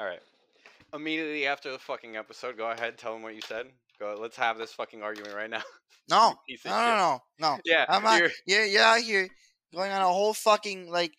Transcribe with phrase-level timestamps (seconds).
[0.00, 0.20] All right.
[0.94, 3.66] Immediately after the fucking episode, go ahead, tell them what you said.
[4.00, 4.16] Go.
[4.18, 5.62] Let's have this fucking argument right now.
[6.08, 6.34] No,
[6.64, 7.58] no, no, no, no.
[7.64, 8.18] Yeah, I'm not.
[8.18, 9.28] you're- You're you're out here
[9.72, 11.12] going on a whole fucking like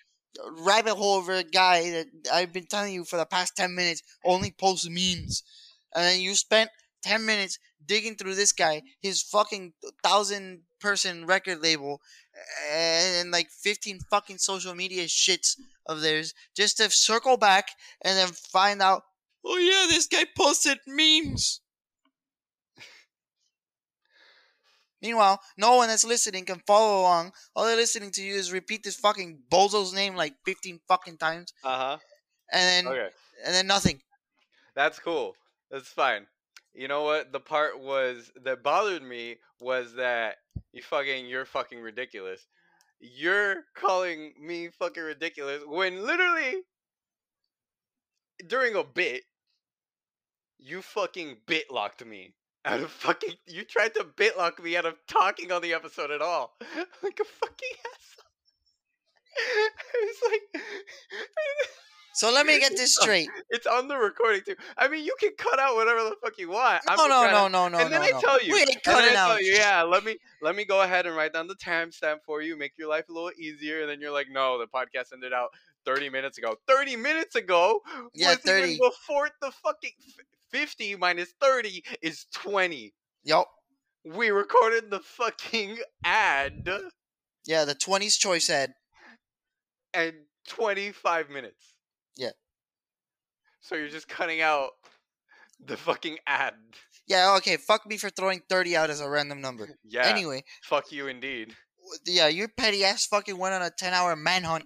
[0.65, 4.01] rabbit hole over a guy that I've been telling you for the past ten minutes
[4.25, 5.43] only posts memes,
[5.95, 6.71] and then you spent
[7.01, 9.71] ten minutes digging through this guy, his fucking
[10.03, 12.01] thousand person record label,
[12.69, 15.55] and like fifteen fucking social media shits
[15.85, 17.70] of theirs just to circle back
[18.03, 19.03] and then find out.
[19.45, 21.62] Oh yeah, this guy posted memes.
[25.02, 27.31] Meanwhile, no one that's listening can follow along.
[27.55, 31.53] All they're listening to you is repeat this fucking bozo's name like fifteen fucking times,
[31.63, 31.98] Uh huh.
[32.52, 33.09] and then Okay.
[33.45, 34.02] and then nothing.
[34.75, 35.36] That's cool.
[35.72, 36.27] That's fine.
[36.73, 37.31] You know what?
[37.31, 40.38] The part was that bothered me was that
[40.72, 42.45] you fucking you're fucking ridiculous.
[43.02, 46.62] You're calling me fucking ridiculous when literally
[48.48, 49.23] during a bit
[50.59, 54.86] you fucking bit locked me out of fucking you tried to bit lock me out
[54.86, 56.56] of talking on the episode at all.
[57.03, 58.25] like a fucking asshole.
[59.95, 60.62] it's like
[62.14, 63.30] So let me get this straight.
[63.50, 64.56] it's on the recording too.
[64.78, 66.84] I mean, you can cut out whatever the fuck you want.
[66.88, 68.20] I'm No, no, no, no, no, and then no, I no.
[68.20, 69.42] tell you, We ain't cutting out.
[69.42, 72.58] you, yeah, let me let me go ahead and write down the timestamp for you,
[72.58, 73.81] make your life a little easier.
[73.81, 75.50] And then you're like, no, the podcast ended out
[75.86, 76.56] 30 minutes ago.
[76.68, 77.81] 30 minutes ago?
[78.14, 78.78] Yeah, was even 30.
[78.80, 79.92] Before the fucking
[80.52, 82.94] 50 minus 30 is 20.
[83.23, 83.48] Yup.
[84.03, 86.68] We recorded the fucking ad
[87.46, 88.73] Yeah, the twenties choice ad.
[89.94, 90.14] and
[90.48, 91.70] 25 minutes.
[92.17, 92.31] Yeah.
[93.62, 94.72] So you're just cutting out
[95.64, 96.53] the fucking ad.
[97.08, 97.58] Yeah, okay.
[97.58, 99.70] Fuck me for throwing thirty out as a random number.
[99.84, 100.06] Yeah.
[100.06, 101.53] Anyway, Fuck you indeed.
[102.06, 104.66] yeah, your petty ass fucking went on a ten hour manhunt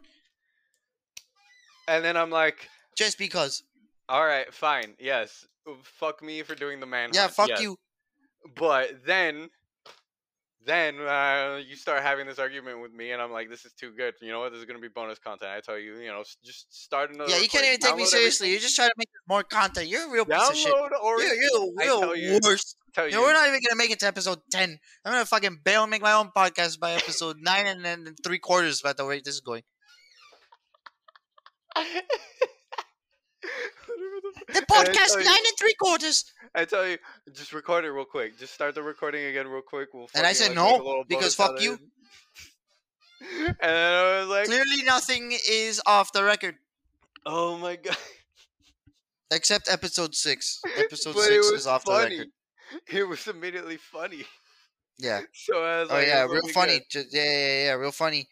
[1.88, 3.64] And then I'm like, just because.
[4.10, 5.46] all right, fine, yes.
[5.84, 7.10] Fuck me for doing the man.
[7.14, 7.62] Yeah, fuck yes.
[7.62, 7.78] you.
[8.56, 9.50] But then,
[10.66, 13.92] then uh, you start having this argument with me, and I'm like, this is too
[13.96, 14.14] good.
[14.22, 14.52] You know what?
[14.52, 15.52] This is gonna be bonus content.
[15.52, 17.30] I tell you, you know, just start another.
[17.30, 18.52] Yeah, you can't even take me download seriously.
[18.52, 19.88] You're just trying to make more content.
[19.88, 20.74] You're a real piece of shit.
[20.74, 22.78] Download or You're, you're the I real you, worst.
[22.94, 23.18] tell You you.
[23.18, 24.78] know, we're not even gonna make it to episode ten.
[25.06, 28.40] I'm gonna fucking bail and make my own podcast by episode nine and then three
[28.40, 29.64] quarters by the rate this is going.
[34.50, 36.26] The podcast you- nine and three quarters.
[36.54, 36.98] I tell you,
[37.34, 38.38] just record it real quick.
[38.38, 39.90] Just start the recording again real quick.
[39.94, 41.78] We'll And I said like, no, because fuck you.
[43.22, 46.56] And then I was like, Clearly, nothing is off the record
[47.26, 47.98] oh my god.
[49.32, 50.60] except episode six.
[50.78, 52.28] Episode six is off the record.
[52.92, 54.26] It was immediately funny.
[55.00, 55.22] Yeah.
[55.34, 56.74] So I was Oh like, yeah, oh real funny.
[56.80, 56.84] good.
[56.90, 58.28] Just, yeah, yeah, yeah, yeah, real funny.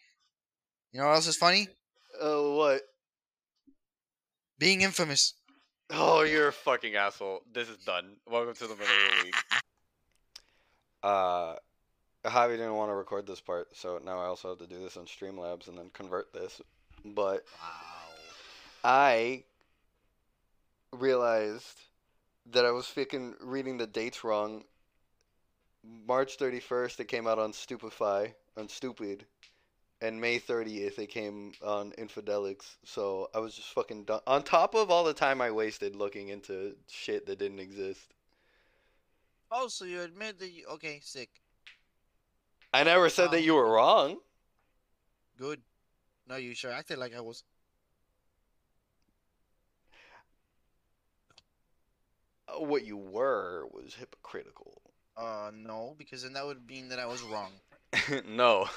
[0.92, 1.66] You know what else is funny?
[2.20, 2.82] Oh what?
[4.58, 5.34] Being infamous.
[5.90, 7.42] Oh, you're a fucking asshole.
[7.52, 8.16] This is done.
[8.26, 9.34] Welcome to the middle of the week.
[11.02, 11.54] Uh,
[12.24, 14.96] Javi didn't want to record this part, so now I also have to do this
[14.96, 16.62] on Streamlabs and then convert this.
[17.04, 17.44] But
[18.82, 19.44] I
[20.92, 21.78] realized
[22.50, 24.64] that I was fucking reading the dates wrong.
[26.06, 29.26] March 31st, it came out on Stupefy, on Stupid.
[30.04, 32.76] And May 30th, it came on Infidelics.
[32.84, 34.20] So I was just fucking done.
[34.26, 38.12] On top of all the time I wasted looking into shit that didn't exist.
[39.50, 41.00] Oh, so you admit that you okay?
[41.02, 41.30] Sick.
[42.74, 44.18] I never said that Um, you were wrong.
[45.38, 45.62] Good.
[46.28, 47.42] No, you sure acted like I was.
[52.46, 54.82] Uh, What you were was hypocritical.
[55.16, 57.52] Uh, no, because then that would mean that I was wrong.
[58.28, 58.68] no.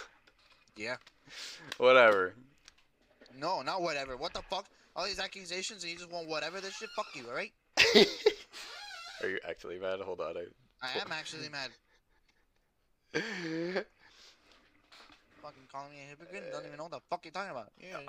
[0.78, 0.96] Yeah.
[1.78, 2.34] Whatever.
[3.40, 4.18] No, not whatever.
[4.18, 4.66] What the fuck?
[4.96, 6.90] All these accusations and you just want whatever this shit?
[6.96, 7.52] Fuck you, alright?
[9.22, 10.00] Are you actually mad?
[10.00, 10.36] Hold on.
[10.38, 10.46] I
[10.82, 11.70] I am actually mad.
[15.42, 17.72] Fucking calling me a hypocrite and don't even know what the fuck you're talking about.
[17.80, 18.08] You're insane.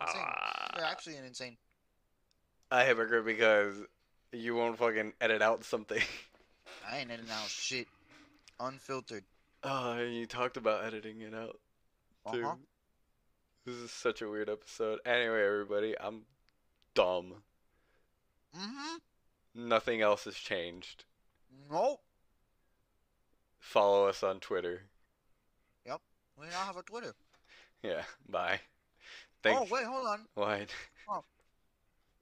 [0.77, 1.57] You're Ah, actually an insane.
[2.71, 3.75] I hypocrite because
[4.33, 6.03] you won't fucking edit out something.
[6.91, 7.87] I ain't editing out shit.
[8.61, 9.25] Unfiltered.
[9.63, 11.59] Oh, and you talked about editing it out
[12.33, 12.45] too.
[12.45, 12.55] Uh-huh.
[13.69, 14.99] This is such a weird episode.
[15.05, 16.23] Anyway, everybody, I'm
[16.95, 17.35] dumb.
[18.57, 19.69] Mm-hmm.
[19.69, 21.05] Nothing else has changed.
[21.71, 22.01] No.
[23.59, 24.85] Follow us on Twitter.
[25.85, 26.01] Yep.
[26.41, 27.13] We now have a Twitter.
[27.83, 28.59] Yeah, bye.
[29.45, 30.21] Oh, wait, hold on.
[30.33, 30.71] What?
[31.11, 31.25] Oh.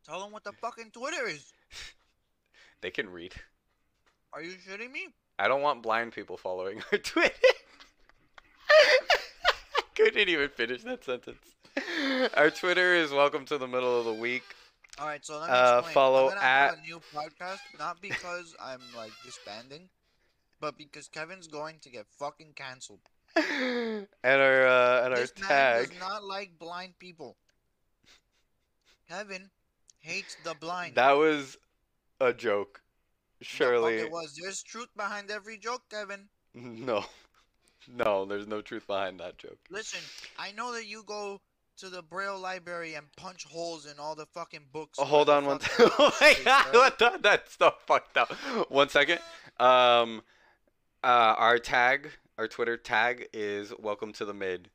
[0.05, 1.53] Tell them what the fucking Twitter is.
[2.83, 3.35] They can read.
[4.33, 5.09] Are you shitting me?
[5.39, 7.33] I don't want blind people following our Twitter.
[9.97, 11.39] Couldn't even finish that sentence.
[12.35, 14.43] Our Twitter is welcome to the middle of the week.
[14.99, 15.95] All right, so let me Uh, explain.
[15.95, 19.89] follow I'm at- a new podcast, not because I'm like disbanding,
[20.61, 23.01] but because Kevin's going to get fucking canceled.
[23.37, 25.91] and our uh, and our this man tag.
[25.91, 27.37] does not like blind people.
[29.09, 29.51] Kevin
[30.01, 30.95] hates the blind.
[30.95, 31.59] That was
[32.21, 32.83] a joke.
[33.43, 33.97] Surely.
[33.97, 34.35] it was.
[34.41, 36.29] There's truth behind every joke, Kevin.
[36.55, 37.05] No.
[37.97, 39.59] No, there's no truth behind that joke.
[39.71, 40.01] Listen,
[40.39, 41.41] I know that you go
[41.79, 44.99] to the Braille library and punch holes in all the fucking books.
[44.99, 46.75] Oh, hold on one oh my god, right?
[46.75, 48.33] what the, that's so fucked up.
[48.71, 49.19] One second.
[49.59, 50.23] Um
[51.05, 54.71] uh our tag, our Twitter tag is welcome to the mid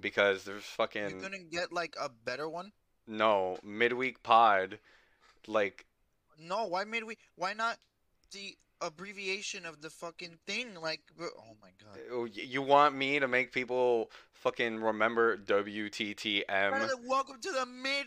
[0.00, 1.02] because there's fucking.
[1.02, 2.72] You fucking couldn't get like a better one?
[3.06, 4.78] no midweek pod
[5.46, 5.84] like
[6.38, 7.18] No, why midweek?
[7.36, 7.78] Why not
[8.32, 8.56] the
[8.86, 10.74] abbreviation of the fucking thing?
[10.80, 11.98] Like, oh my god.
[12.12, 16.88] oh, you want me to make people fucking remember WTTM.
[17.06, 18.06] Welcome to the mid.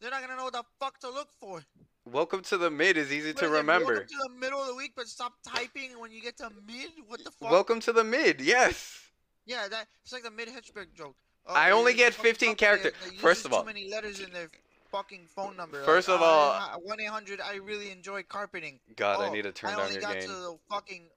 [0.00, 1.62] They're not gonna know what the fuck to look for.
[2.04, 3.92] Welcome to the mid is easy What to is remember.
[3.94, 6.90] Welcome to the middle of the week, but stop typing when you get to mid.
[7.06, 7.50] What the fuck?
[7.50, 8.40] Welcome to the mid.
[8.40, 9.00] Yes.
[9.46, 11.16] Yeah, that it's like the mid Hitchberg joke.
[11.48, 13.88] Oh, I only get 15 company that- character- that uses first of all- too many
[13.88, 14.50] letters in their
[14.90, 15.82] fucking phone number.
[15.84, 17.40] First of all- one eight hundred.
[17.40, 18.80] I really enjoy carpeting.
[18.96, 21.08] God, I Oh, need to turn I down only got to the fucking.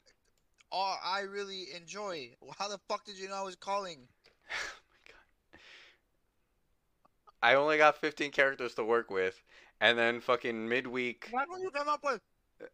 [0.71, 2.31] Oh, I really enjoy.
[2.57, 4.07] How the fuck did you know I was calling?
[7.41, 9.41] I only got 15 characters to work with,
[9.79, 12.21] and then fucking midweek What will you come up with?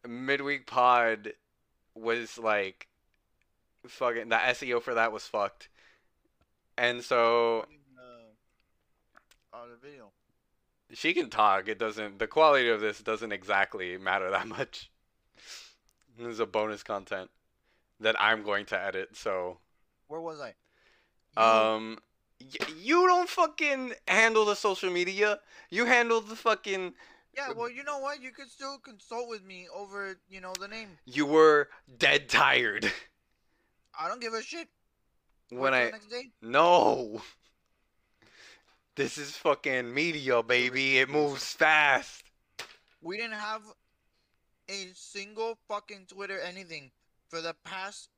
[0.06, 1.32] midweek pod
[1.94, 2.88] was like
[3.86, 5.68] fucking the SEO for that was fucked.
[6.76, 7.60] And so
[7.96, 8.32] Uh,
[9.54, 10.10] oh, the video.
[10.92, 11.68] She can talk.
[11.68, 14.90] It doesn't the quality of this doesn't exactly matter that much.
[16.18, 17.30] This is a bonus content
[18.00, 19.58] that I'm going to edit, so
[20.08, 20.54] Where was I?
[21.36, 21.98] You- um
[22.40, 25.40] y- you don't fucking handle the social media.
[25.70, 26.94] You handle the fucking
[27.34, 28.22] yeah, well, you know what?
[28.22, 30.88] You could still consult with me over, you know, the name.
[31.04, 31.68] you were
[31.98, 32.90] dead tired
[33.98, 34.68] I don't give a shit.
[35.50, 36.30] when I next day.
[36.40, 37.20] No.
[38.96, 40.98] This is fucking media, baby.
[40.98, 42.24] It moves fast.
[43.02, 43.60] We didn't have
[44.70, 46.90] a single fucking Twitter anything
[47.28, 48.08] for the past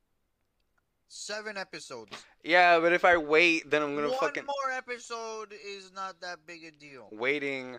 [1.09, 2.17] seven episodes.
[2.45, 6.21] Yeah, but if I wait, then I'm gonna One fucking One more episode is not
[6.21, 7.09] that big a deal.
[7.11, 7.79] waiting.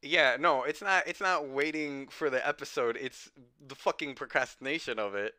[0.00, 1.06] Yeah, no, it's not.
[1.06, 2.96] It's not waiting for the episode.
[2.98, 3.30] It's
[3.66, 5.34] the fucking procrastination of it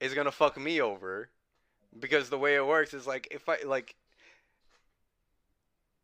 [0.00, 1.28] is gonna fuck me over,
[1.98, 3.96] because the way it works is like if I like.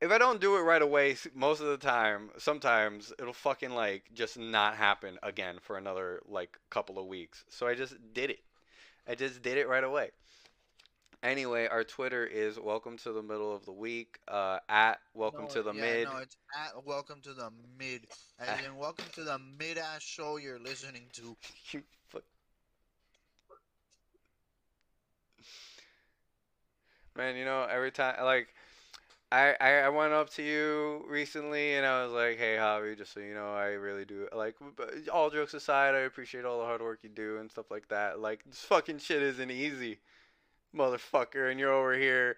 [0.00, 4.04] If I don't do it right away, most of the time, sometimes it'll fucking like
[4.14, 7.44] just not happen again for another like couple of weeks.
[7.48, 8.40] So I just did it.
[9.08, 10.10] I just did it right away.
[11.22, 14.20] Anyway, our Twitter is welcome to the middle of the week.
[14.28, 16.08] Uh, at welcome No, to the yeah, mid.
[16.08, 18.06] No, it's at welcome to the mid.
[18.38, 21.36] As in welcome to the mid ass show you're listening to.
[21.72, 22.22] You fuck.
[27.16, 28.48] Man, you know, every time, like,
[29.30, 33.12] I, I, I went up to you recently and I was like, hey, Javi, just
[33.12, 36.64] so you know, I really do, like, uh, all jokes aside, I appreciate all the
[36.64, 38.20] hard work you do and stuff like that.
[38.20, 39.98] Like, this fucking shit isn't easy,
[40.74, 42.36] motherfucker, and you're over here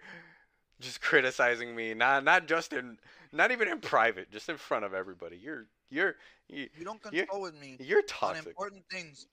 [0.81, 1.93] just criticizing me.
[1.93, 2.97] Not, not just in,
[3.31, 5.37] not even in private, just in front of everybody.
[5.37, 6.15] You're, you're,
[6.49, 8.47] you, You don't You're- with me you're on toxic.
[8.47, 9.27] important things,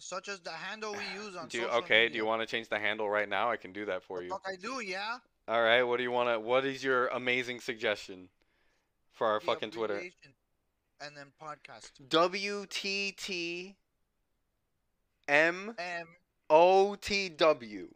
[0.00, 2.10] such as the handle we use on Do you, okay, media.
[2.10, 3.52] do you want to change the handle right now?
[3.52, 4.30] I can do that for The you.
[4.30, 5.18] fuck I do, yeah.
[5.48, 8.28] All right, what do you want to what is your amazing suggestion
[9.14, 10.02] for our The fucking Twitter?
[11.00, 11.92] And then podcast.
[12.08, 13.76] W T T
[15.26, 16.06] M M.
[16.50, 17.88] O T W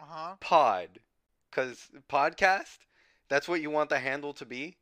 [0.00, 0.34] Uh huh.
[0.40, 1.00] pod
[1.50, 2.78] cuz podcast
[3.28, 4.76] that's what you want the handle to be?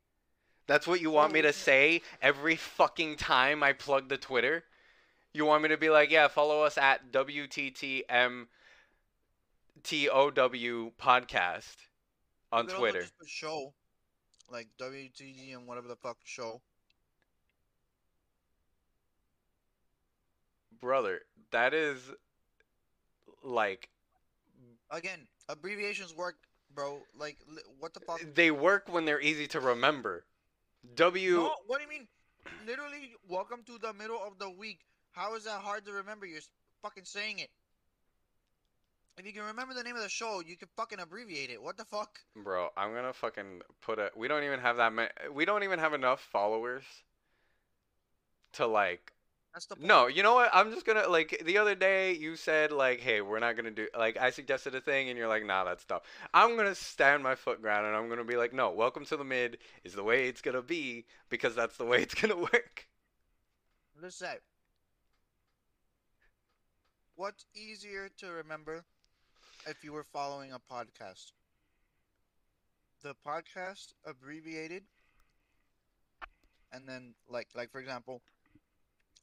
[0.67, 4.65] That's what you want me to say every fucking time I plug the Twitter?
[5.33, 8.49] You want me to be like, "Yeah, follow us at WTTM
[9.83, 11.77] T O W podcast
[12.53, 13.75] on You could also Twitter." Show,
[14.51, 16.61] like WTD and whatever the fuck show.
[20.81, 22.11] Brother, that is
[23.43, 23.91] like
[24.91, 26.37] Again, abbreviations work,
[26.75, 27.01] bro.
[27.17, 27.39] Like,
[27.79, 28.21] what the fuck?
[28.35, 30.25] they work when they're easy to remember.
[30.97, 32.09] W No, what do you mean?
[32.67, 34.81] Literally, welcome to the middle of the week.
[35.13, 36.27] How is that hard to remember?
[36.27, 36.41] You're
[36.83, 37.51] fucking saying it.
[39.21, 41.63] If you can remember the name of the show, you can fucking abbreviate it.
[41.63, 42.19] What the fuck?
[42.35, 44.11] Bro, I'm gonna fucking put a.
[44.17, 45.11] We don't even have that many.
[45.31, 46.85] We don't even have enough followers
[48.55, 49.13] to like
[49.53, 49.87] That's the point.
[49.87, 50.49] No, you know what?
[50.55, 53.89] I'm just gonna like the other day you said like, hey, we're not gonna do
[53.95, 56.01] like I suggested a thing and you're like, nah, that's dumb.
[56.33, 59.25] I'm gonna stand my foot ground and I'm gonna be like, no, welcome to the
[59.25, 62.87] mid is the way it's gonna be because that's the way it's gonna work.
[64.03, 64.37] Let's say.
[67.17, 68.87] What's easier to remember
[69.67, 71.33] if you were following a podcast?
[73.03, 74.85] The podcast abbreviated,
[76.73, 78.23] and then like like for example,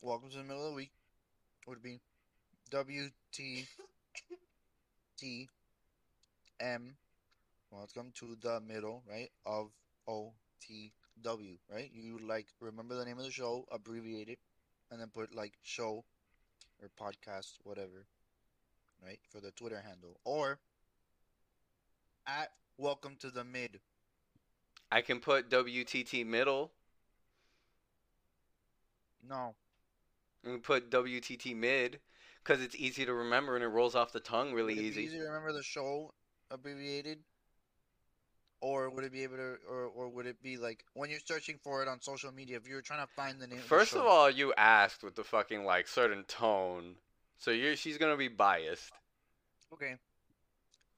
[0.02, 0.92] welcome to the middle of the week
[1.68, 2.00] would be
[2.72, 3.66] W T
[5.18, 5.50] T
[6.60, 6.96] M.
[7.72, 9.30] Welcome to the middle, right?
[9.46, 9.72] Of
[10.08, 11.92] O T W, right?
[11.94, 14.40] You like remember the name of the show, abbreviate it,
[14.92, 16.06] and then put like show
[16.82, 18.06] or podcast, whatever,
[19.04, 19.20] right?
[19.30, 20.20] For the Twitter handle.
[20.24, 20.60] Or
[22.28, 23.80] at welcome to the mid.
[24.92, 26.72] I can put WTT middle.
[29.28, 29.56] No.
[30.44, 32.00] Can put WTT mid
[32.44, 35.04] because it's easy to remember and it rolls off the tongue really would it easy.
[35.04, 36.14] Easy to remember the show
[36.52, 37.20] abbreviated?
[38.60, 41.60] Or would it be able to, or, or would it be like when you're searching
[41.64, 42.58] for it on social media?
[42.58, 43.60] If you're trying to find the name.
[43.60, 46.96] First of, of the show, all, you asked with the fucking like certain tone,
[47.38, 48.92] so you're she's gonna be biased.
[49.74, 49.96] okay.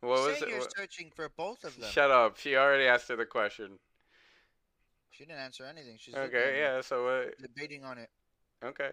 [0.02, 0.50] What Say was it?
[0.50, 1.90] you're What- searching for both of them.
[1.92, 2.38] Shut up.
[2.38, 3.80] She already asked her the question.
[5.12, 5.98] She didn't answer anything.
[6.00, 6.80] She's Okay, yeah.
[6.82, 8.10] So uh, debating on it.
[8.64, 8.92] okay,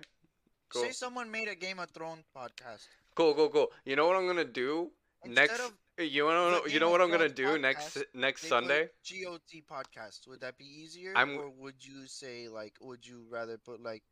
[0.69, 2.89] cool, Say someone made a Game of Thrones podcast.
[3.15, 3.73] cool, cool, cool.
[3.85, 4.91] You know what I'm gonna do
[5.25, 5.61] Instead next?
[5.61, 8.89] of You wanna you know what I'm gonna do next podcast, next they Sunday?
[9.09, 10.27] GOT podcast.
[10.27, 14.03] Would that be easier, I'm- or would you say like, would you rather put like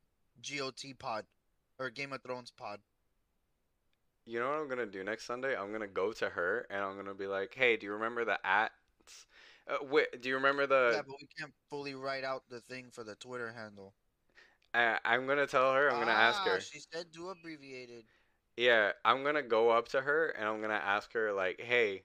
[0.40, 1.26] GOT pod
[1.80, 2.80] or Game of Thrones pod?
[4.26, 5.56] You know what I'm gonna do next Sunday?
[5.56, 8.44] I'm gonna go to her and I'm gonna be like, "Hey, do you remember the
[8.46, 8.72] at?
[9.68, 10.96] Uh, wait, do you remember the?
[10.96, 13.94] yeah, but we can't fully write out the thing for the Twitter handle.
[14.74, 15.90] uh, I'm gonna tell her.
[15.90, 16.60] I'm gonna ask Ah, her.
[16.60, 18.06] She said do abbreviated.
[18.56, 22.04] Yeah, I'm gonna go up to her and I'm gonna ask her like, "Hey,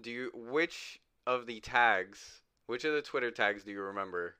[0.00, 4.36] do you which of the tags, which of the Twitter tags do you remember?"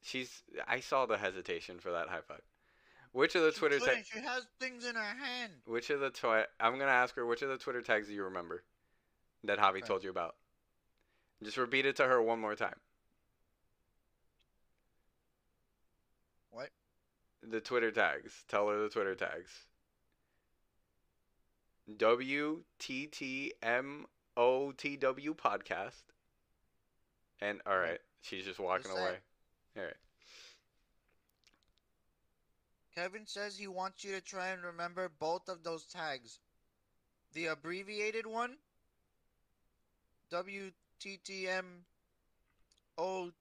[0.00, 2.40] She's I saw the hesitation for that high five.
[3.16, 4.08] Which of the She Twitter tags?
[4.08, 5.52] She has things in her hand.
[5.64, 8.24] Which of the twi- I'm gonna ask her which of the Twitter tags do you
[8.24, 8.62] remember
[9.44, 9.86] that Javi Okay.
[9.86, 10.36] told you about?
[11.42, 12.78] Just repeat it to her one more time.
[16.50, 16.70] What?
[17.42, 18.44] The Twitter tags.
[18.48, 19.50] Tell her the Twitter tags.
[21.96, 24.06] W T T M
[24.36, 26.02] O T W podcast.
[27.40, 29.08] And all right, she's just walking What's that?
[29.08, 29.18] away.
[29.78, 29.96] All right.
[32.96, 36.38] Kevin says he wants you to try and remember both of those tags.
[37.34, 38.56] The abbreviated one,
[40.32, 41.82] WTTM
[42.98, 43.32] OTW,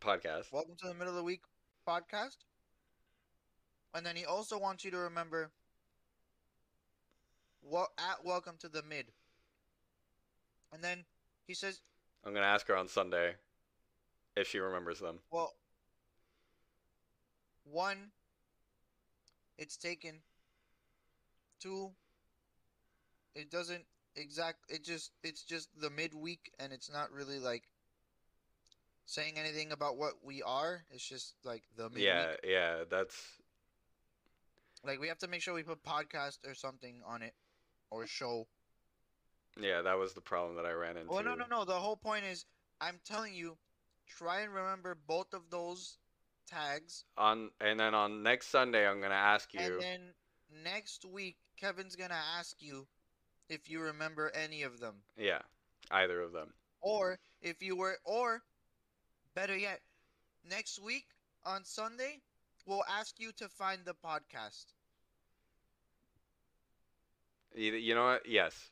[0.00, 0.52] Podcast.
[0.52, 1.40] Welcome to the Middle of the Week
[1.88, 2.36] podcast.
[3.94, 5.50] And then he also wants you to remember
[7.62, 9.06] what at Welcome to the Mid.
[10.74, 11.04] And then
[11.46, 11.80] he says,
[12.22, 13.36] I'm gonna ask her on Sunday
[14.36, 15.20] if she remembers them.
[15.30, 15.54] Well,
[17.70, 18.10] one,
[19.58, 20.20] it's taken.
[21.60, 21.90] Two,
[23.34, 23.84] it doesn't
[24.16, 24.58] exact.
[24.68, 27.64] It just it's just the midweek, and it's not really like
[29.06, 30.84] saying anything about what we are.
[30.90, 32.04] It's just like the midweek.
[32.04, 33.16] Yeah, yeah, that's
[34.84, 37.34] Like we have to make sure we put podcast or something on it,
[37.90, 38.46] or show.
[39.60, 41.12] yeah, that was the problem that I ran into.
[41.12, 41.64] Oh no no no!
[41.64, 42.46] The whole point is,
[42.80, 43.58] I'm telling you,
[44.06, 45.98] try and remember both of those
[46.50, 49.60] tags On and then on next Sunday, I'm gonna ask you.
[49.60, 50.00] And then
[50.64, 52.86] next week, Kevin's gonna ask you
[53.48, 55.42] if you remember any of them, Yeah,
[55.90, 56.52] either of them.
[56.80, 58.42] or if you were, or
[59.34, 59.80] better yet,
[60.44, 61.06] next week
[61.44, 62.20] on Sunday,
[62.66, 64.66] we'll ask you to find the podcast.
[67.54, 68.26] You, you know what?
[68.26, 68.70] Yes.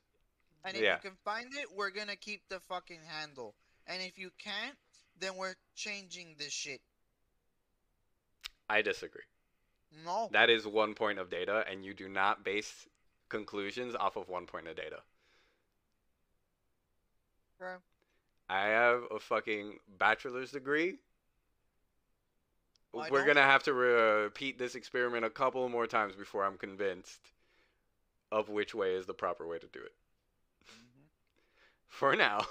[0.65, 0.97] And if Yeah.
[0.97, 3.55] you can find it, we're gonna keep the fucking handle.
[3.87, 4.79] And if you can't,
[5.17, 6.81] then we're changing this shit.
[8.69, 9.25] I disagree.
[10.05, 10.29] No.
[10.33, 12.89] That is one point of data, and you do not base
[13.29, 15.03] conclusions off of one point of data.
[17.61, 17.79] Okay.
[18.51, 20.99] I have a fucking bachelor's degree.
[22.95, 27.33] I We're gonna have to repeat this experiment a couple more times before I'm convinced
[28.33, 29.95] of which way is the proper way to do it.
[30.67, 31.09] Mhm.
[31.89, 32.47] For now,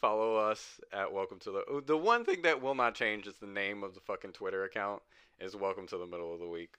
[0.00, 1.82] follow us at Welcome to the.
[1.86, 5.02] The one thing that will not change is the name of the fucking Twitter account
[5.38, 6.74] is Welcome to the Middle of the Week.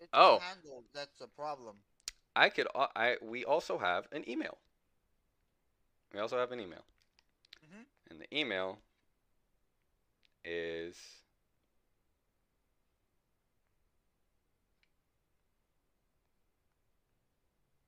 [0.00, 0.40] It's Oh.
[0.92, 1.76] that's the problem.
[2.36, 2.66] I could.
[2.74, 4.58] I we also have an email.
[6.12, 6.84] we also have an email.
[7.64, 7.84] Mhm.
[8.10, 8.78] And the email
[10.44, 10.96] is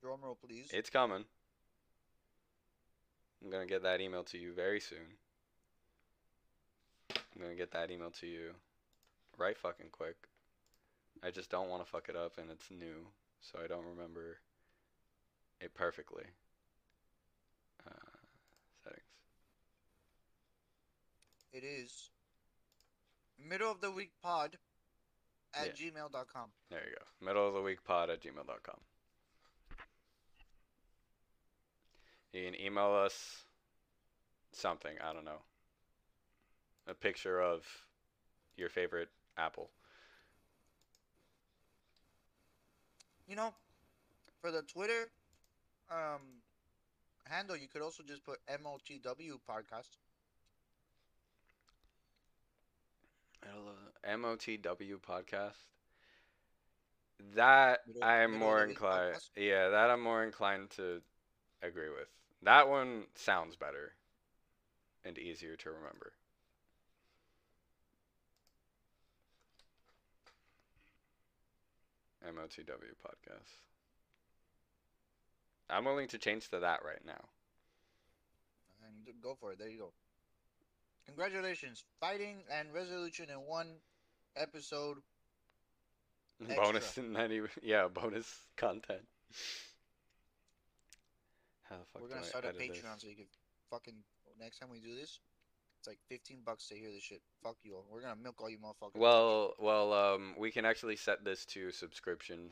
[0.01, 0.69] Drum roll, please.
[0.71, 1.25] it's coming.
[3.43, 5.17] I'm gonna get that email to you very soon.
[7.11, 8.51] I'm gonna get that email to you
[9.37, 10.15] right fucking quick.
[11.23, 13.07] I just don't want to fuck it up and it's new,
[13.41, 14.39] so I don't remember
[15.61, 16.23] it perfectly.
[17.87, 17.91] Uh,
[18.83, 19.03] settings.
[21.53, 22.09] It is
[23.39, 24.57] middle of the week pod
[25.53, 25.91] at Yeah.
[25.91, 26.51] gmail.com.
[26.69, 27.25] There you go.
[27.25, 28.79] Middle of the week pod at gmail.com.
[32.33, 33.45] You can email us
[34.51, 35.41] something, I don't know.
[36.87, 37.65] A picture of
[38.55, 39.69] your favorite apple.
[43.27, 43.53] You know,
[44.41, 45.09] for the Twitter
[45.91, 46.41] um,
[47.25, 49.97] handle, you could also just put MOTW podcast.
[54.03, 55.67] MOTW podcast.
[57.35, 59.17] That I'm more inclined.
[59.35, 61.01] Yeah, that I'm more inclined to
[61.61, 62.07] agree with.
[62.43, 63.93] That one sounds better
[65.03, 66.13] and easier to remember.
[72.25, 73.61] MOTW podcast.
[75.69, 77.23] I'm willing to change to that right now.
[78.85, 79.59] And go for it.
[79.59, 79.93] There you go.
[81.05, 81.83] Congratulations.
[81.99, 83.75] Fighting and resolution in one
[84.35, 84.97] episode.
[86.55, 87.03] Bonus Extra.
[87.03, 89.01] and not even yeah, bonus content.
[91.69, 93.01] How the fuck We're to start a Patreon this?
[93.01, 93.27] so you can
[93.69, 93.95] fucking.
[94.39, 95.19] Next time we do this,
[95.79, 97.21] it's like 15 bucks to hear this shit.
[97.43, 97.85] Fuck you all.
[97.91, 98.95] We're going to milk all you motherfuckers.
[98.95, 102.51] Well, well, um, we can actually set this to subscription,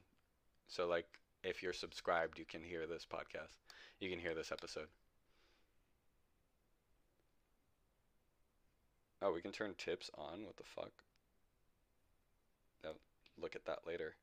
[0.67, 1.05] so like
[1.43, 3.53] if you're subscribed, you can hear this podcast.
[3.99, 4.87] You can hear this episode.
[9.21, 10.43] Oh, we can turn tips on.
[10.45, 10.91] What the fuck?
[12.83, 12.95] I'll
[13.41, 14.15] look at that later.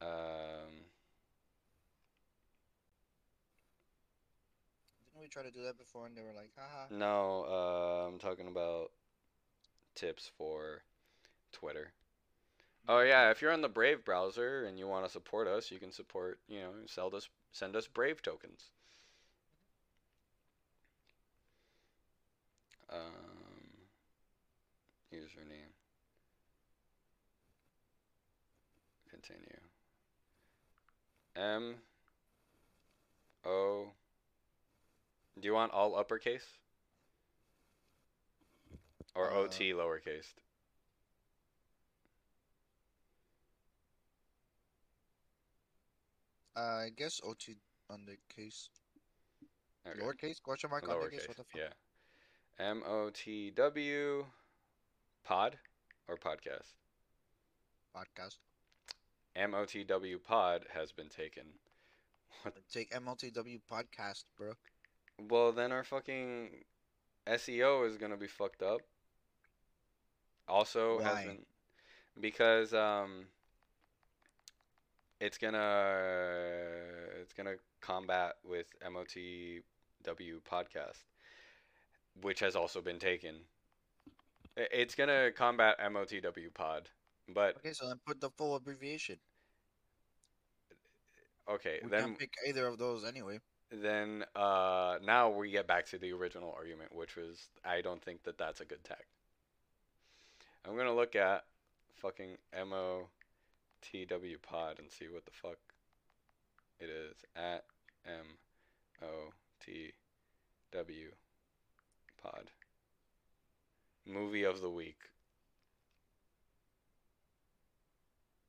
[0.00, 0.84] Um,
[5.20, 6.86] we try to do that before and they were like, haha.
[6.90, 8.90] no, uh, I'm talking about
[9.94, 10.82] tips for
[11.52, 11.92] Twitter.
[12.88, 15.78] Oh yeah, if you're on the Brave browser and you want to support us, you
[15.78, 18.70] can support, you know, sell us send us Brave tokens.
[22.92, 22.98] Um,
[25.12, 25.74] username.
[29.10, 29.60] Continue.
[31.36, 31.76] M
[33.44, 33.92] O
[35.40, 36.46] Do you want all uppercase?
[39.14, 40.34] Or Uh, OT lowercase?
[46.56, 47.56] I guess OT
[47.88, 48.68] on the case.
[49.86, 50.00] Okay.
[50.00, 50.42] Lowercase?
[50.42, 51.22] Question mark on the case?
[51.22, 51.60] Lowercase, What the fuck?
[51.60, 52.64] yeah.
[52.66, 54.26] M O T W
[55.24, 55.56] pod
[56.08, 56.74] or podcast?
[57.96, 58.36] Podcast.
[59.36, 61.44] M O T W pod has been taken.
[62.72, 64.52] Take M O T W podcast, bro.
[65.28, 66.50] Well, then our fucking
[67.26, 68.80] SEO is gonna be fucked up.
[70.48, 71.38] Also, Why?
[72.18, 73.26] because um,
[75.20, 76.72] it's gonna
[77.20, 79.62] it's gonna combat with MOTW
[80.50, 81.04] podcast,
[82.22, 83.36] which has also been taken.
[84.56, 86.90] It's gonna combat MOTW pod,
[87.28, 89.16] but Okay, so then put the full abbreviation.
[91.48, 93.38] okay, We then can't pick either of those anyway.
[93.70, 98.24] Then uh, now we get back to the original argument, which was I don't think
[98.24, 99.04] that that's a good tag.
[100.66, 101.44] I'm gonna look at
[101.96, 105.58] fucking MOTW pod and see what the fuck
[106.80, 107.64] it is at
[109.02, 109.92] MOTW
[112.22, 112.50] pod.
[114.06, 114.98] Movie of the week.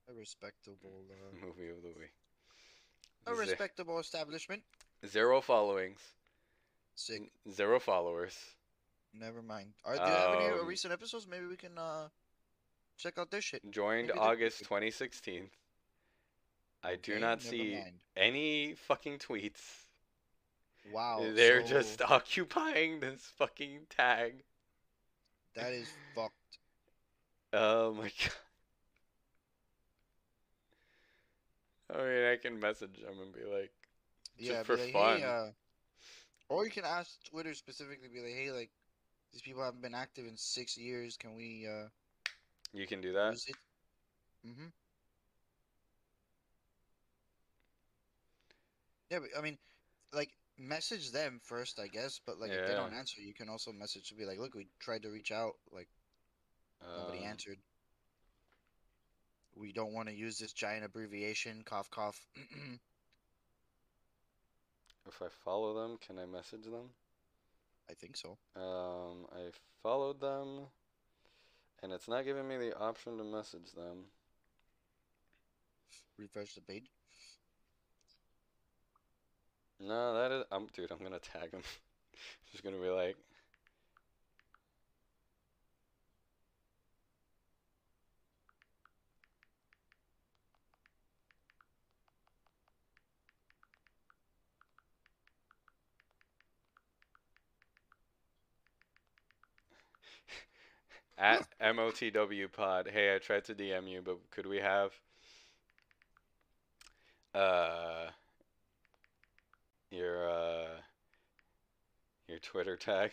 [0.10, 2.13] A respectable, uh, Movie of the week.
[3.27, 4.63] a respectable establishment.
[5.06, 6.00] Zero followings.
[6.96, 7.32] Sick.
[7.50, 8.38] Zero followers.
[9.14, 9.74] Never mind.
[9.84, 11.28] Are do you have any Um, recent episodes?
[11.28, 12.10] Maybe we can uh
[12.98, 13.70] check out this shit.
[13.72, 15.50] Joined Maybe August 2016.
[16.84, 18.00] I do Okay, not never see mind.
[18.16, 19.62] any fucking tweets.
[20.92, 21.20] Wow.
[21.34, 24.44] They're so just occupying this fucking tag.
[25.56, 26.34] that is fucked.
[27.54, 28.34] Oh my god.
[31.94, 33.72] I mean, I can message them and be like,
[34.38, 35.20] Just yeah, for like, fun.
[35.20, 35.52] Hey, uh,
[36.50, 38.70] or you can ask Twitter specifically, be like, hey, like
[39.32, 41.17] these people haven't been active in six years.
[41.17, 41.88] Can we uh
[42.74, 43.36] you can do that?
[44.46, 44.67] Mm-hmm.
[49.10, 49.58] Yeah, but I mean,
[50.13, 52.20] like message them first, I guess.
[52.26, 54.67] But like, if they don't answer, you can also message to be like, "Look, we
[54.80, 55.88] tried to reach out, like
[56.98, 57.58] nobody Um, answered.
[59.56, 61.63] We don't want to use this giant abbreviation.
[61.63, 62.26] Cough, cough.
[65.08, 66.90] If I follow them, can I message them?
[67.90, 68.38] I think so.
[68.56, 69.50] Um, I
[69.82, 70.68] followed them,
[71.82, 74.06] and it's not giving me the option to message them.
[76.18, 76.86] Refresh the page.
[79.80, 80.44] No, that is.
[80.52, 81.62] I'm, dude, I'm gonna tag him.
[82.52, 83.16] Just gonna be like,
[101.21, 102.89] at MOTW pod.
[102.91, 104.91] Hey, I tried to DM you, but could we have
[107.34, 108.07] uh
[109.91, 110.67] your uh
[112.27, 113.12] your Twitter tag?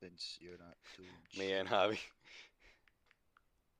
[0.00, 1.60] Since you're not doing Me shit.
[1.60, 1.98] and Javi.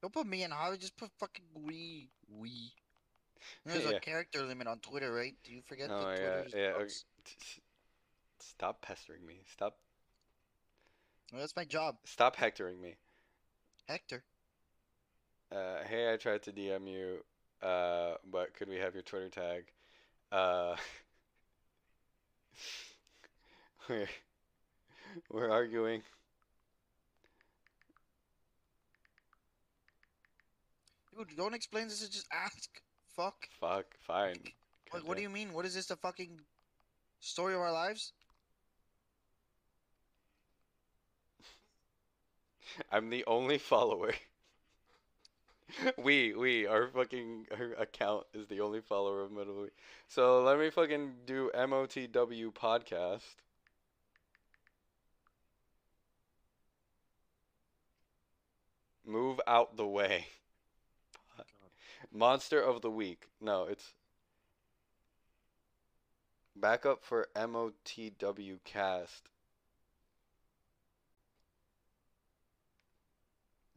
[0.01, 0.79] Don't put me and Javi.
[0.81, 2.09] Just put fucking we.
[2.29, 2.73] We.
[3.67, 3.91] There's Yeah.
[3.97, 5.35] a character limit on Twitter, right?
[5.45, 6.53] Do you forget Oh that my Twitter god.
[6.59, 6.61] Yeah.
[6.69, 6.77] Okay.
[6.79, 7.05] drugs?
[7.27, 7.61] t- s-
[8.41, 9.43] Stop pestering me.
[9.53, 9.77] Stop.
[11.35, 12.95] Well, that's my job, Stop hectoring me.
[13.89, 14.23] Hector.
[15.51, 17.25] Uh, hey, I tried to DM you,
[17.61, 19.65] uh, but could we have your Twitter tag?
[20.31, 20.77] Uh,
[23.89, 24.07] we're
[25.29, 26.03] we're arguing.
[31.19, 32.09] Dude, don't explain this.
[32.09, 32.71] Just ask.
[33.17, 33.49] Fuck.
[33.61, 34.37] Fuck, fine.
[34.93, 35.53] Like, what do you mean?
[35.53, 35.87] What is this?
[35.87, 36.39] The fucking
[37.19, 38.13] story of our lives?
[42.93, 44.15] I'm the only follower.
[45.97, 49.77] we we our fucking our account is the only follower of Metal Week.
[50.09, 53.37] So let me fucking do MOTW podcast.
[59.07, 60.27] Move out the way.
[62.13, 63.25] Monster of the week.
[63.41, 63.93] No, it's
[66.57, 69.34] backup for MOTW cast.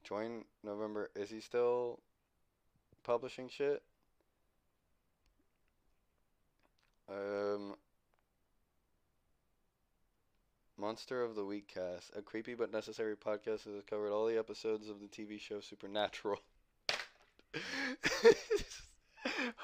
[0.08, 1.10] Join November.
[1.18, 2.00] Is he still
[3.04, 3.84] publishing shit?
[7.10, 7.76] Um,
[10.78, 14.38] Monster of the Week cast, a creepy but necessary podcast that has covered all the
[14.38, 16.40] episodes of the TV show Supernatural.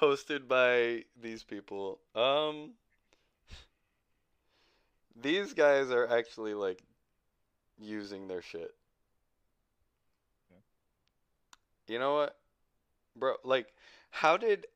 [0.01, 1.99] Hosted by these people.
[2.15, 2.71] Um,
[5.15, 6.83] these guys are actually like
[7.79, 8.73] using their shit.
[11.87, 12.37] You know what?
[13.15, 13.67] Bro, like
[14.11, 14.67] how did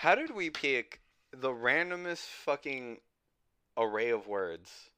[0.00, 3.00] How did we pick the randomest fucking
[3.76, 4.88] array of words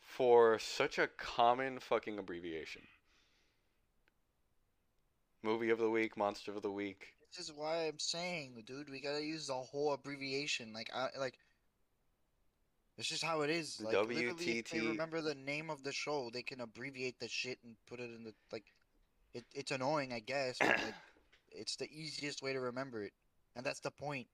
[0.00, 2.82] for such a common fucking abbreviation?
[5.44, 7.14] Movie of the week, monster of the week.
[7.30, 10.72] This is why I'm saying, dude, we gotta use the whole abbreviation.
[10.72, 11.38] Like, I like.
[12.98, 13.80] It's just how it is.
[13.80, 17.58] Like, literally, if they remember the name of the show, they can abbreviate the shit
[17.62, 18.64] and put it in the like.
[19.34, 20.94] It, it's annoying, I guess, but like,
[21.52, 23.12] it's the easiest way to remember it,
[23.54, 24.26] and that's the point.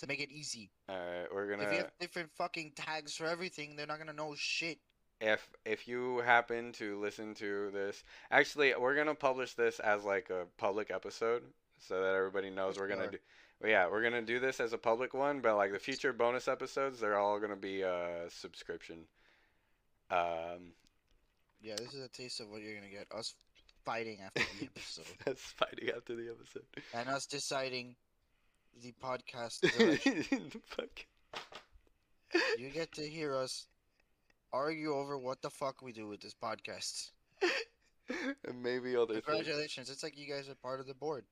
[0.00, 0.70] To make it easy.
[0.90, 1.62] Alright, we're gonna.
[1.64, 4.78] If you have different fucking tags for everything, they're not gonna know shit.
[5.20, 10.28] if if you happen to listen to this actually we're gonna publish this as like
[10.28, 11.42] a public episode
[11.78, 13.18] so that everybody knows we're we gonna do
[13.64, 17.00] yeah we're gonna do this as a public one but like the future bonus episodes
[17.00, 18.98] they're all gonna be uh subscription
[20.10, 20.72] um
[21.60, 23.06] Yeah, this is a taste of what you're gonna get.
[23.16, 23.34] Us
[23.84, 26.64] fighting after the episode, that's fighting after the episode
[26.94, 27.96] and us deciding
[28.82, 29.68] the podcast.
[30.66, 31.06] Fuck.
[32.58, 33.66] You get to hear us
[34.52, 37.10] argue over what the fuck we do with this podcast.
[38.44, 39.90] and maybe other things Congratulations!
[39.90, 41.24] It's like you guys are part of the board.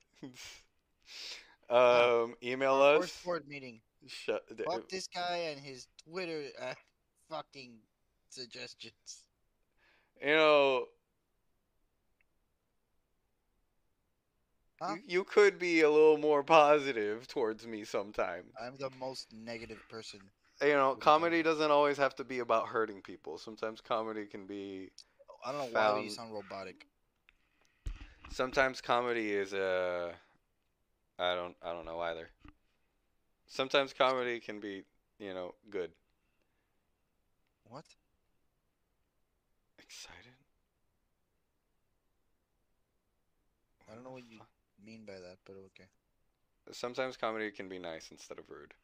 [1.71, 3.81] Um email Our us board meeting.
[4.07, 6.75] Shut, Fuck this guy and his Twitter uh,
[7.31, 7.79] fucking
[8.31, 9.25] suggestions.
[10.21, 10.87] you know
[14.83, 14.97] Huh?
[14.97, 18.45] You, you could be a little more positive towards me sometime.
[18.61, 20.21] I'm the most negative person.
[20.61, 23.39] You know, What are you comedy doesn't always have to be about hurting people.
[23.39, 24.91] Sometimes comedy can be.
[25.45, 26.87] I don't know why you Found- sound robotic.
[28.31, 30.13] Sometimes comedy is uh
[31.19, 32.31] I don't I don't know either.
[33.47, 34.83] Sometimes comedy can be,
[35.19, 35.91] you know, good.
[37.69, 37.85] What?
[39.79, 40.33] Excited?
[43.91, 44.41] I don't know what you
[44.85, 45.89] mean by that, but okay.
[46.73, 48.75] Sometimes comedy can be nice instead of rude.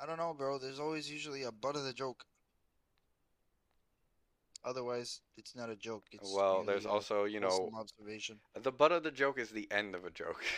[0.00, 0.58] I don't know, bro.
[0.58, 2.24] There's always usually a butt of the joke.
[4.66, 6.02] Otherwise, it's not a joke.
[6.10, 8.40] It's well, there's a also, you know, observation.
[8.60, 10.44] the butt of the joke is the end of a joke.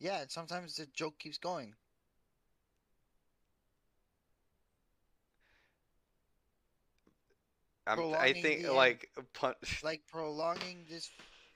[0.00, 1.74] Yeah, and sometimes the joke keeps going.
[7.86, 11.08] I'm, I think like pun- Like prolonging this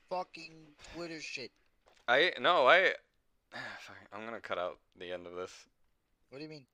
[0.09, 0.53] fucking
[0.95, 1.51] Twitter shit.
[2.07, 2.93] I no I.
[4.13, 5.51] I'm gonna cut out the end of this.
[6.31, 6.67] What do you mean?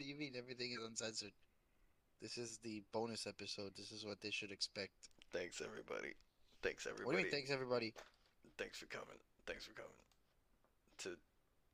[0.00, 1.32] Do you mean everything is uncensored?
[2.22, 3.72] This is the bonus episode.
[3.76, 4.92] This is what they should expect.
[5.32, 6.14] Thanks everybody.
[6.62, 7.06] Thanks everybody.
[7.06, 7.32] What do you mean?
[7.32, 7.92] Thanks everybody.
[8.58, 9.20] Thanks for coming.
[9.46, 9.90] Thanks for coming.
[10.98, 11.10] To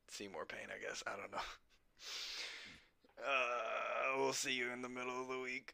[0.08, 1.02] see more pain, I guess.
[1.06, 1.38] I don't know.
[3.18, 5.72] Uh, we'll see you in the middle of the week.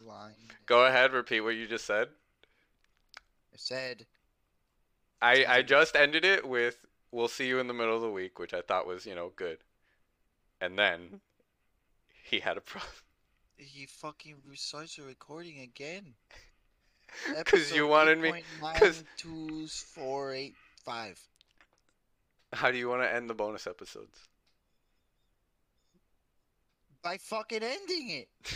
[0.00, 0.34] Line.
[0.66, 2.06] Go ahead, repeat what you just said.
[3.52, 4.06] I said
[5.26, 8.38] I I just ended it with "We'll see you in the middle of the week,"
[8.38, 9.58] which I thought was you know good,
[10.60, 11.20] and then
[12.22, 12.92] he had a problem
[13.56, 16.14] he fucking restarts the recording again.
[17.38, 18.44] because you wanted me.
[18.76, 21.20] 'cause- two four eight five.
[22.52, 24.28] How do you want to end the bonus episodes?
[27.02, 28.28] By fucking ending it.